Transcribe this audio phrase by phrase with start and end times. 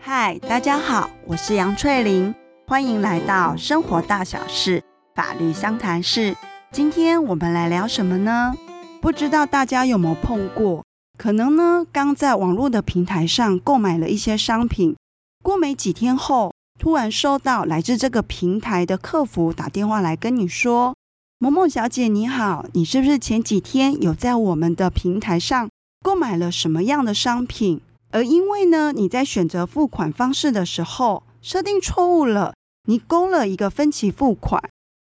[0.00, 2.34] 嗨，大家好，我是杨翠玲，
[2.66, 4.82] 欢迎来到生活大小事
[5.14, 6.36] 法律相谈室。
[6.70, 8.54] 今天我们来聊什么呢？
[9.00, 10.84] 不知道大家有没有碰过？
[11.16, 14.96] 可能呢，刚在网络的平台上购买了一些商品，
[15.42, 20.94] 过没几天后，突然收到来自这个平台的客服打电话来跟你说
[21.42, 25.70] ：“某某小姐你好，你是不是前几天有在我们的平台上
[26.02, 27.80] 购买了什么样的商品？
[28.10, 32.52] 而因为呢，你在选择付款方式的时候设定错误了，
[32.86, 34.62] 你勾了一个分期付款，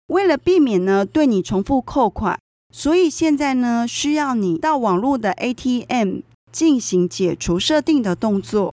[0.08, 2.40] 为了避免呢对你重复扣款。”
[2.74, 8.74] 所以现在呢，需要你到网络的 ATM 进行解除设定的动作。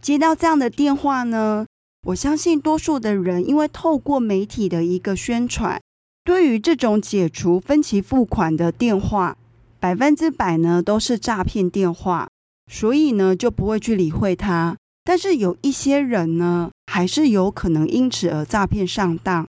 [0.00, 1.66] 接到这样的电话呢，
[2.06, 5.78] 我相信多数的人因为透过媒体的一个宣传，
[6.26, 9.36] 对于这种解除分期付款的电话，
[9.78, 12.26] 百分之百呢都是诈骗电话，
[12.66, 14.76] 所以呢就不会去理会它。
[15.04, 19.46] 但是有一些人呢，还是有可能因此而诈骗上当，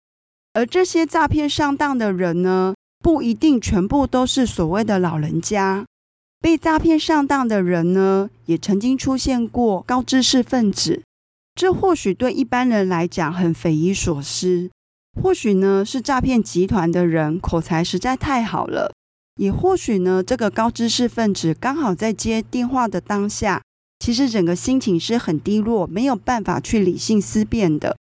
[0.52, 5.86] 而这些诈骗上当的人呢，不一定全部都是所谓的老人家，
[6.42, 11.02] 被诈骗上当的人呢，也曾经出现过高知识分子。
[11.56, 14.70] 这或许对一般人来讲很匪夷所思，
[15.22, 18.94] 或许呢是诈骗集团的人口才实在太好了，
[19.38, 23.62] 也或许呢这个高知识分子刚好在接电话的当下，
[24.00, 27.98] 其实整个心情是很低落，没有办法去理性思辨的。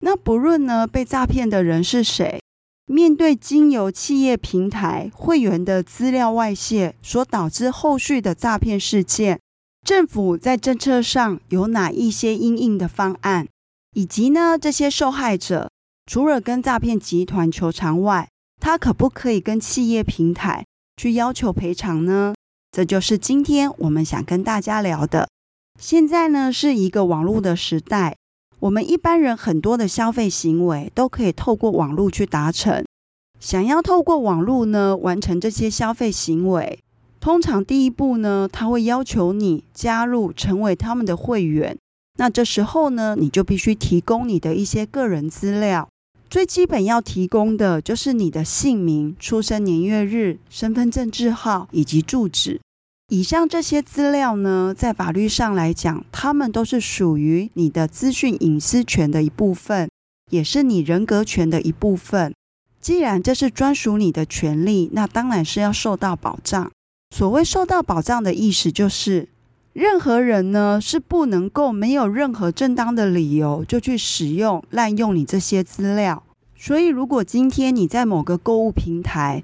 [0.00, 2.40] 那不论呢被诈骗的人是谁。
[2.86, 9.38] 面对经由企业平台会员的资料外泄所导致后续的诈骗事件，
[9.86, 13.46] 政府在政策上有哪一些因应的方案？
[13.94, 15.70] 以及呢，这些受害者
[16.06, 18.28] 除了跟诈骗集团求偿外，
[18.60, 20.64] 他可不可以跟企业平台
[20.96, 22.34] 去要求赔偿呢？
[22.70, 25.28] 这就是今天我们想跟大家聊的。
[25.78, 28.16] 现在呢，是一个网络的时代。
[28.60, 32.84] 我们一般人很多的消费行为都可以透过网络去达成。
[33.40, 36.78] 想要透过网络呢完成这些消费行为，
[37.18, 41.76] 通常第一步呢，他会要求你加入成为他们的会员。
[42.18, 45.88] 那这时候呢，你就必须提供你的一些个人资料。
[46.28, 52.60] 最基本要提供的就是你的姓名、出生年月日、身份证字号以及住址。
[53.08, 59.90] 以上这些资料呢，在法律上来讲，他们都是属于你的资讯隐私权的一部分，
[60.30, 62.32] 也是你人格权的一部分。
[62.80, 66.70] 既然这是专属你的权利，那当然是要受到保障。
[67.14, 69.28] 所谓受到保障的意思，就是
[69.72, 76.22] 任何人呢是不能够没有任何正当的理由就去使用、滥用你这些资料。
[76.54, 79.42] 所以，如果今天你在某个购物平台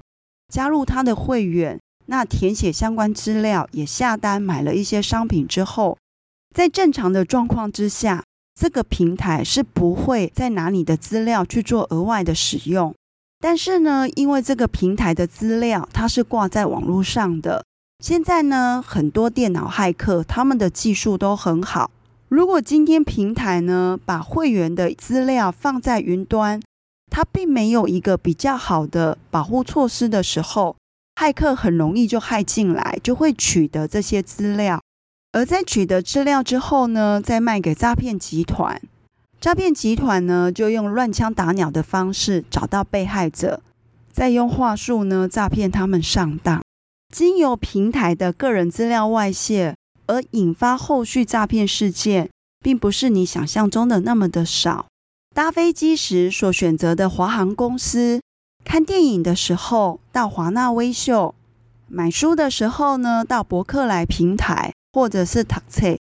[0.53, 5.97] 加入他的会员，那填写相关资料，也下单买了一些商品之后，
[6.55, 8.23] 在正常的状况之下，
[8.59, 12.95] 这个平台是不会再拿你的资料去做额外的使用。
[13.39, 17.63] 但是呢，因为这个平台的资料它是挂在网络上的，
[17.99, 21.91] 现在呢，很多电脑骇客他们的技术都很好。
[22.29, 26.61] 如果今天平台呢把会员的资料放在云端，
[27.11, 30.77] 它并没有一个比较好的保护措施的时候。
[31.19, 34.81] 骇客很容易就骇进来，就会取得这些资料，
[35.33, 38.81] 而在取得资料之后呢，再卖给诈骗集团。
[39.41, 43.61] 诈骗集团呢，就用乱枪打鸟的方式找到被害者，
[44.13, 46.61] 再用话术呢诈骗他们上当。
[47.13, 49.75] 经由平台的个人资料外泄
[50.05, 54.85] 而引发后续诈骗事件，并不是你想象中的那么的少。
[55.33, 58.21] 搭飞机时所选择的华航公司。
[58.63, 61.33] 看电影的时候到华纳威秀，
[61.87, 65.97] 买书的时候呢到博客来平台或者是读册，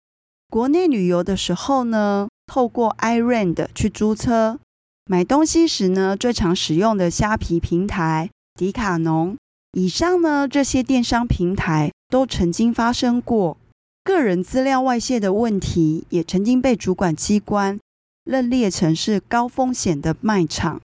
[0.49, 4.59] 国内旅游的时候呢透过 iRent 去租车，
[5.05, 9.37] 买东西时呢最常使用的虾皮平台迪卡侬。
[9.73, 13.57] 以上呢这些电商平台都曾经发生过
[14.03, 17.77] 个人资料外泄的问题，也曾经被主管机关
[18.23, 20.81] 认列成是高风险的卖场。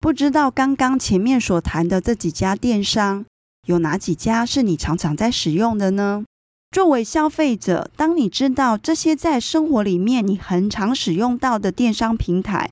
[0.00, 3.24] 不知道刚刚前面所谈的这几家电商，
[3.66, 6.24] 有哪几家是你常常在使用的呢？
[6.70, 12.70] 作为消费者，当你知道这些在生活里面你很常使用到的电商平台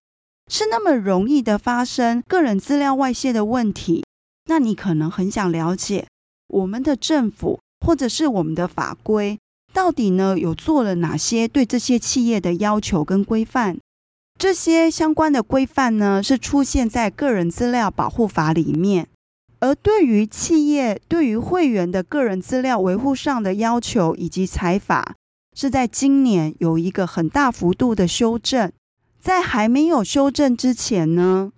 [0.48, 4.04] 是那么容易的发生个人资料外泄的问题，
[4.46, 6.06] 那你可能很想了解
[6.48, 9.38] 我们的政府或者是我们的法规
[9.72, 13.76] 到底呢有做了哪些对这些企业的要求跟规范。
[14.38, 19.08] 这些相关的规范呢，是出现在《个人资料保护法》里面。
[19.60, 25.14] 而对于企业对于会员的个人资料维护上的要求以及财法，
[25.56, 28.70] 是在今年有一个很大幅度的修正。
[29.19, 31.50] 在还没有修正之前呢，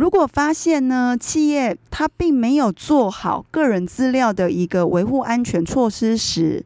[0.00, 6.64] 如果发现呢，企业它并没有做好个人资料的一个维护安全措施时，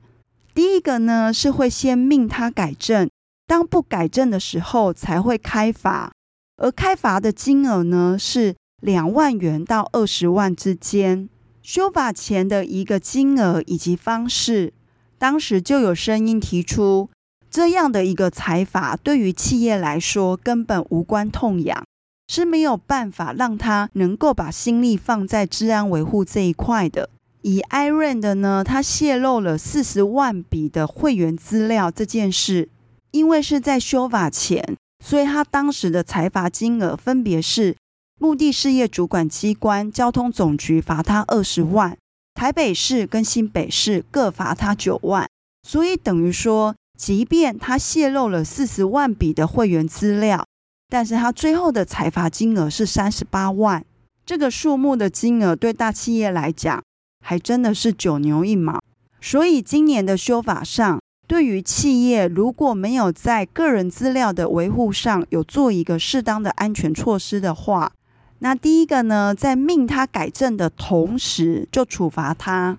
[0.54, 3.10] 第一个呢是会先命他改正，
[3.48, 6.12] 当不改正的时候才会开罚，
[6.58, 8.54] 而开罚的金额呢是。
[8.80, 11.28] 两万元到二十万之间，
[11.62, 14.74] 修法前的一个金额以及方式，
[15.16, 17.08] 当时就有声音提出，
[17.50, 21.82] 这样的一个裁罚对于企业来说根本无关痛痒，
[22.28, 27.10] 是没有办法让他能够把心力放在治安维护这一块的。
[27.42, 32.68] 以 iRAN 的呢，他泄露了四十万笔的会员资料这件事，
[33.10, 37.76] 因为是在修法前，所以他当时的裁罚金额分别是。
[38.20, 41.98] 目的事业主管机关交通总局罚他二十万，
[42.32, 45.28] 台北市跟新北市各罚他九万，
[45.68, 50.46] 所以等于说，即便他泄露了四十万笔的会员资料，
[50.94, 53.84] 但是他最后的裁罚金额是三十八万。
[54.24, 56.80] 这个数目的金额对大企业来讲，
[57.20, 58.80] 还真的是九牛一毛。
[59.20, 67.90] 所以今年的修法上，对于企业如果没有在个人资料的维护上有做一个适当的安全措施的话，
[68.38, 72.78] 那第一个呢，在命他改正的同时就处罚他，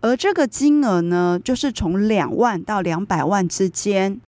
[0.00, 4.18] 而这个金额呢，就是从两万到两百万之间。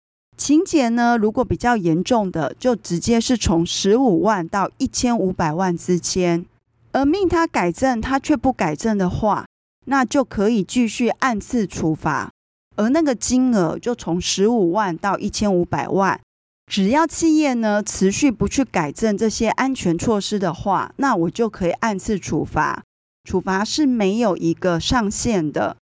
[0.44, 6.44] 情节呢，如果比较严重的，就直接是从十五万到一千五百万之间。
[6.90, 9.46] 而命他改正，他却不改正的话，
[9.84, 12.32] 那就可以继续按次处罚，
[12.74, 16.18] 而那个金额就从十五万到一千五百万。
[16.66, 22.82] 只要企业呢持续不去改正这些安全措施的话，那我就可以按次处罚。
[23.22, 25.76] 处罚是没有一个上限的，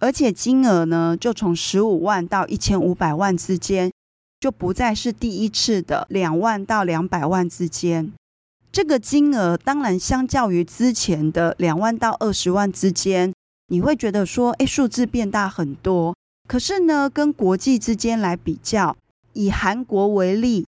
[0.00, 3.92] 而且金额呢就从十五万到一千五百万之间，
[4.40, 8.12] 就不再是第一次的两万到两百万之间。
[8.70, 13.32] 这个金额当然相较于之前的两万到二十万之间，
[13.68, 16.14] 你会觉得说，哎，数字变大很多。
[16.46, 18.96] 可是呢，跟国际之间来比较。
[19.34, 20.66] 以韩国为例，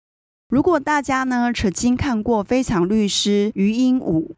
[0.48, 4.30] 如果大家呢曾经看过《非常律师禹英武》，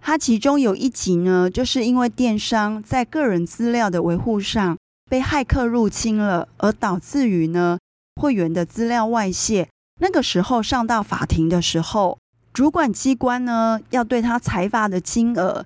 [0.00, 4.78] 他其中有一集呢，就是因为电商在个人资料的维护上
[5.10, 7.78] 被骇客入侵了，而导致于呢
[8.20, 9.68] 会员的资料外泄。
[10.00, 12.18] 那个时候上到法庭的时候，
[12.52, 15.64] 主管机关呢要对他裁罚的金额，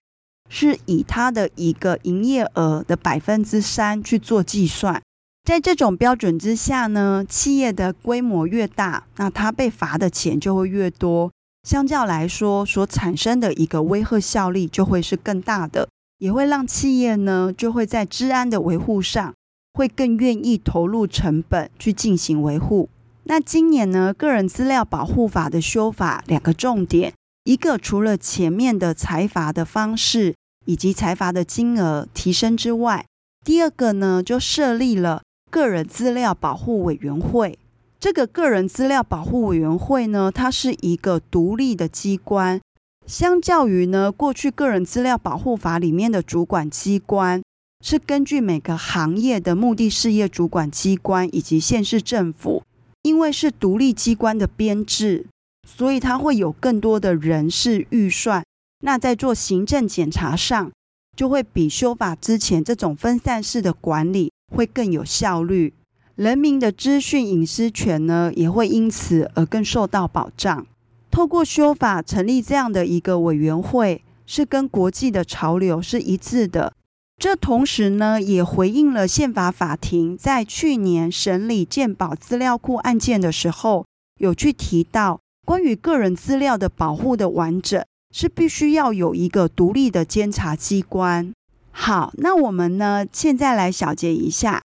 [0.48, 5.00] 是以他的一个营业额的百分之三去做计算。
[5.44, 11.32] 在这种标准之下呢，企业的规模越大，那他被罚的钱就会越多。
[11.66, 19.34] 相较来说，所产生的一个威吓效力就会是更大的，也会让企业呢就会在治安的维护上
[19.78, 22.88] 会更愿意投入成本去进行维护。
[23.22, 27.12] 那今年呢，个人资料保护法的修法两个重点，
[27.44, 30.34] 一个除了前面的裁罚的方式
[30.64, 33.06] 以及裁罚的金额提升之外，
[33.44, 35.22] 第二个呢就设立了。
[35.48, 37.56] 个人资料保护委员会，
[38.00, 42.60] 这个个人资料保护委员会呢，它是一个独立的机关，
[43.06, 47.40] 相较于呢过去个人资料保护法里面的主管机关，
[47.80, 52.62] 是根据每个行业的目的事业主管机关以及县市政府，
[53.02, 55.26] 因为是独立机关的编制，
[55.68, 58.44] 所以它会有更多的人事预算，
[58.80, 60.70] 那在做行政检查上，
[61.16, 64.30] 就会比修法之前这种分散式的管理。
[64.50, 65.75] 会更有效率，
[66.14, 70.66] 人民的资讯隐私权呢，也会因此而更受到保障。
[71.11, 76.73] 透过修法成立这样的一个委员会，是跟国际的潮流是一致的。
[77.18, 83.84] 这同时呢，也回应了宪法法庭在去年审理健保资料库案件的时候，
[84.20, 87.84] 有去提到关于个人资料的保护的完整，
[88.14, 91.32] 是必须要有一个独立的监察机关。
[91.72, 94.62] 好，那我们呢，现在来小结一下。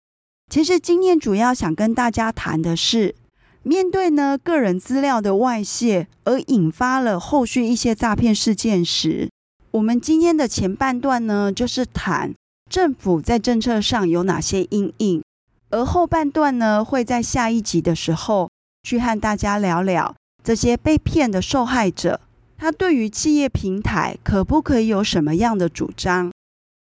[0.49, 3.13] 其实今天主要想跟大家谈的是，
[3.61, 9.29] 面对呢个人资料的外泄而引发了后续一些诈骗事件时，
[9.71, 12.33] 我们今天的前半段呢，就是谈
[12.67, 15.21] 政府在政策上有哪些因应，
[15.69, 18.49] 而后半段呢，会在下一集的时候
[18.81, 22.19] 去和大家聊聊这些被骗的受害者，
[22.57, 26.31] 他对于企业平台可不可以有什么样的主张。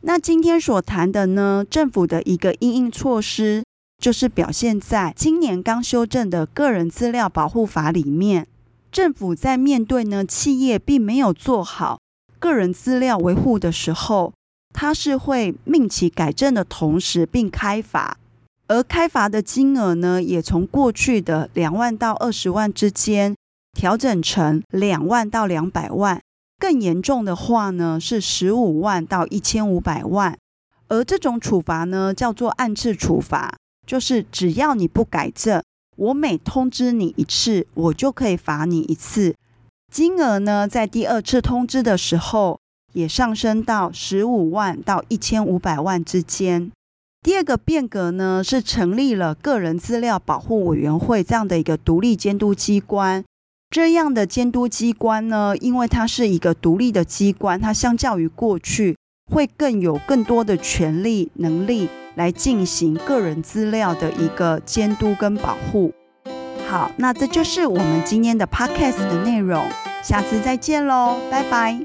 [0.04, 3.64] 那今天所谈的呢，政府的一个因应措施，
[4.02, 8.48] 就是表现在今年刚修正的个人资料保护法里面。
[8.92, 12.00] 政府在面对呢企业并没有做好
[12.42, 14.34] 个人资料维护的时候，
[14.74, 18.18] 它是会命其改正的同时并开罚，
[18.68, 23.36] 而开罚的金额呢，也从过去的两万到二十万之间
[23.74, 26.20] 调整成两万到两百万，
[26.58, 30.36] 更严重的话呢是十五万到一千五百万。
[30.88, 33.56] 而这种处罚呢叫做按次处罚，
[33.86, 35.62] 就是只要你不改正，
[35.96, 39.36] 我每通知你一次，我就可以罚你一次。
[39.92, 42.62] 金额呢在第二次通知的时候，
[42.94, 46.72] 也上升到十五万到一千五百万之间。
[47.22, 53.22] 第二个变革呢，是成立了个人资料保护委员会这样的一个独立监督机关。
[53.70, 58.96] 这样的监督机关呢，因为它是一个独立的机关，它相较于过去
[59.30, 65.92] 会更有更多的权力能力来进行个人资料的一个监督跟保护。
[66.72, 69.62] 好，那这就是我们今天的 podcast 的内容，
[70.02, 71.78] 下次再见喽，拜拜。